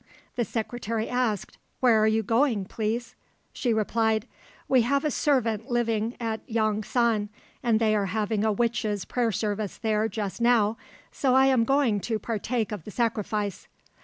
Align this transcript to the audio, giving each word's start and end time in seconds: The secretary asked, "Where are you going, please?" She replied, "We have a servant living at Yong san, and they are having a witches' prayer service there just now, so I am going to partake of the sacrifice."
The 0.35 0.45
secretary 0.45 1.07
asked, 1.07 1.59
"Where 1.79 2.01
are 2.01 2.07
you 2.07 2.23
going, 2.23 2.65
please?" 2.65 3.13
She 3.53 3.71
replied, 3.71 4.27
"We 4.67 4.81
have 4.81 5.05
a 5.05 5.11
servant 5.11 5.69
living 5.69 6.15
at 6.19 6.41
Yong 6.49 6.83
san, 6.83 7.29
and 7.61 7.79
they 7.79 7.95
are 7.95 8.07
having 8.07 8.43
a 8.43 8.51
witches' 8.51 9.05
prayer 9.05 9.31
service 9.31 9.77
there 9.77 10.09
just 10.09 10.41
now, 10.41 10.75
so 11.11 11.35
I 11.35 11.45
am 11.45 11.65
going 11.65 11.99
to 11.99 12.17
partake 12.17 12.71
of 12.71 12.83
the 12.83 12.89
sacrifice." 12.89 13.67